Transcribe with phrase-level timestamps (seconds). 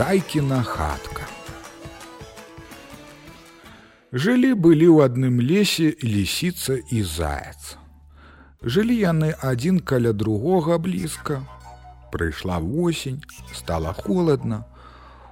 [0.00, 1.26] Зайкіна хатка.
[4.16, 7.76] Жылі былі ў адным лесе лісіца і заяц.
[8.64, 11.42] Жылі яны адзін каля другога блізка.
[12.14, 13.20] Прыйшла восень,
[13.52, 14.64] стала холодна.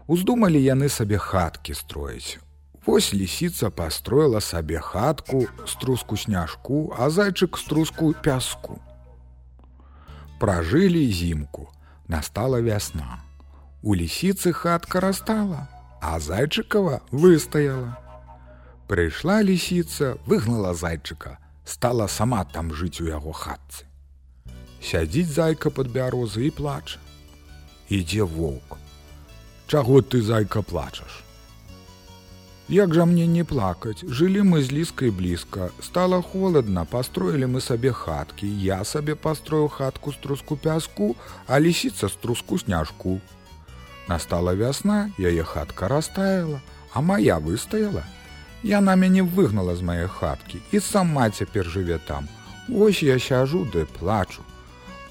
[0.05, 2.37] Уздумалі яны сабе хаткі строіць.
[2.85, 8.77] Вось лісіца пастроіла сабе хатку, струску сняжку, а зайчык струску пяску.
[10.37, 11.73] Пражылі зімку,
[12.05, 13.28] настала вясна.
[13.81, 15.69] У лісіцы хатка растала,
[16.03, 17.95] а зайчыкава выстаяла.
[18.91, 23.87] Прыйшла лісіца, выгнала зайчыка, стала сама там жыць у яго хатцы.
[24.83, 26.99] Сядзіць зайка пад бярозы і плача.
[27.89, 28.79] Ідзе воўк.
[29.69, 31.23] Чаго ты зайка плачаш?
[32.69, 37.93] Як жа мне не плакаць, жылі мы з ліскай блізка, стала холодна, пастроілі мы сабе
[37.93, 41.15] хаткі, я сабе пастрою хатку з труску пяску,
[41.47, 43.21] а лісіца з труску сняжку.
[44.09, 48.05] Настала вясна, яе хатка растаяла, а моя выстаяла,
[48.63, 52.27] Яна мяне выгнала з мае хаткі і сама цяпер жыве там.
[52.69, 54.43] Вось я сяжу ды плачу.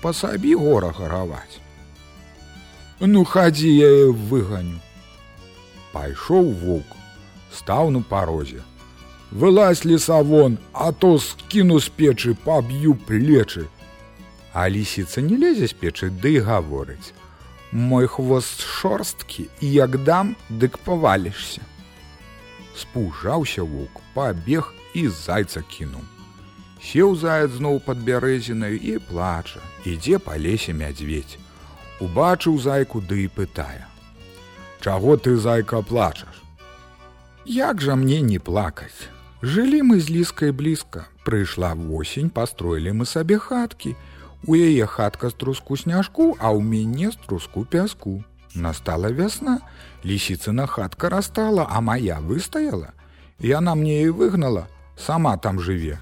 [0.01, 1.63] Пасабі гора гараваць.
[2.99, 4.81] Ну хадзі я выганю.
[5.93, 6.91] Пайшоў воўк,
[7.53, 8.61] стаў на парозе.
[9.31, 13.67] Вылазь лесавон, а то скіну з печы, паб'ю плечы.
[14.53, 17.13] А лісіца не лезе з печы, ды да гаворыць.
[17.71, 21.61] Мой хвост шорсткі і як дам, дык павалішся
[22.77, 26.05] спужаўся вук, пабег і зайца кінуў.
[26.81, 31.37] Сеў заяц зноў пад бярэзінаю і плача, ідзе па лесе мядзведь.
[31.99, 33.89] Убачыў зайку ды і пытае:
[34.85, 36.43] «Чаго ты зайка плачаш?
[37.45, 39.09] Як жа мне не плакаць?
[39.41, 43.95] Жылі мы з ліскай блізка, прыйшла восень, пастроілі мы сабе хаткі.
[44.45, 48.23] У яе хатка з труску сняжку, а ў мяне з труску пяску.
[48.55, 49.59] Настала вясна,
[50.05, 52.93] лісіцына хатка растала, а моя выстаяла.
[53.39, 54.67] Яна мне і выгнала,
[54.97, 55.99] сама там жыве.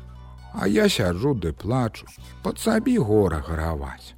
[0.54, 2.08] А я сяджу ды плачу,
[2.44, 4.16] падсабі гора гараваць.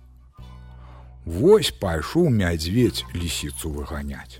[1.25, 4.39] Вось пайшоў мядзведь лісіцу выганяць.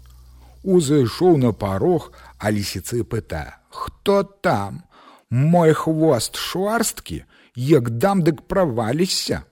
[0.63, 4.84] Узышоў на парог, а лісіцы пытае: «Хто там?
[5.30, 7.25] Мой хвост шварсткі,
[7.56, 9.44] як дам дык праваліся.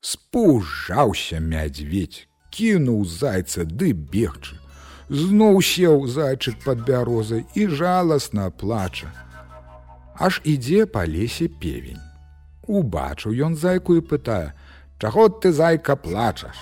[0.00, 4.56] Спужаўся мядзведь, кінуў зайца ды бегчы.
[5.10, 9.12] Зноў сеў зайчык пад бярозай і жаласна плача.
[10.16, 12.00] Аж ідзе па лесе певень.
[12.64, 14.56] Убачыў ён зайку і пытае:
[15.00, 16.56] «Чаго ты зайка плачаш?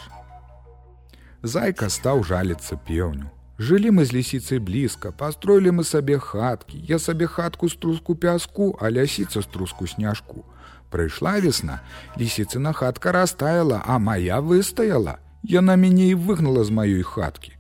[1.42, 3.30] Зайка стаў жаліцца пеўню.
[3.58, 8.78] Жылі мы з лісіцай блізка, пастроілі мы сабе хаткі, Я сабе хатку з труску пяску,
[8.80, 10.44] а лясіца з труску сняжку.
[10.90, 11.80] Прыйшла весна,
[12.14, 17.58] лісіцына хатка растаяла, а моя выстаяла, Яна мяне і выгнала з маёй хаткі.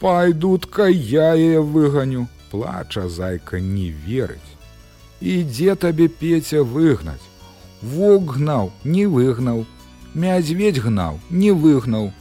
[0.00, 4.56] Пайдут-ка я яе выганю, плача зайка не верыць.
[5.20, 7.28] І дзе табе пеця выгнаць.
[7.82, 9.66] Вок гнаў, не выгнаў,
[10.14, 12.12] Мядзведь гнаў, не выгнаў.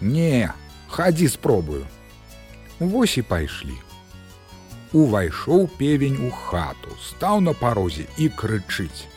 [0.00, 0.52] Не,
[0.92, 1.86] хадзі спробую.
[2.78, 3.78] Вось і пайшлі.
[4.92, 9.08] Увайшоў певень у хату, стаў на парозе і крычыць.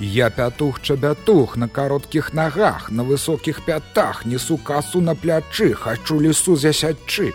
[0.00, 6.56] Я пятух чабятух на кароткіх нагах, на высокіх пятах, несу касу на плячы, хачу лесу
[6.56, 7.32] засячы.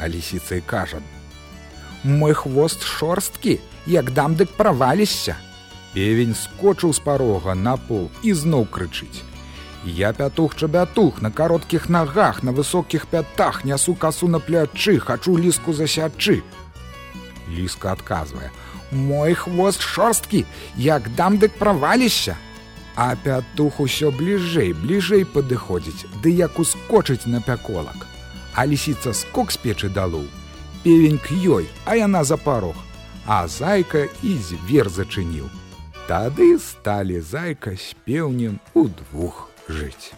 [0.00, 0.98] А лісіцай кажа:
[2.04, 5.36] Мой хвост шорсткі, як дам дык праваліся.
[5.94, 9.22] Певень скочыў з парога на пол і зноў крычыць.
[9.86, 15.74] Я пятух чабятух на кароткіх нагах, на высокіх пятах, нясу касу на плячы, хачу ліску
[15.74, 16.42] засячы.
[17.50, 18.50] Ліска адказвае:
[18.90, 20.46] Мой хвост шорсткі,
[20.76, 22.36] як дам дык праваліся.
[22.96, 28.06] А пятух усё бліжэй, бліжэй падыходзіць, ды як ускочыць на пяколак.
[28.54, 30.24] А лісіца скок з печы далу.
[30.82, 32.76] Певень к ёй, а яна за парог,
[33.26, 35.50] А зайка і звер зачыніў.
[36.08, 40.12] Тады сталі зайка з пеўнем удвух жыць.